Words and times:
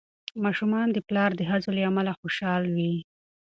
ماشومان 0.43 0.87
د 0.91 0.97
پلار 1.07 1.31
د 1.35 1.41
هڅو 1.49 1.69
له 1.77 1.81
امله 1.89 2.11
خوشحال 2.19 2.63
وي. 2.75 2.93